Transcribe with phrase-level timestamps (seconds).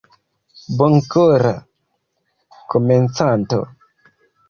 [0.79, 1.53] Bonkora
[2.75, 3.59] Komencanto.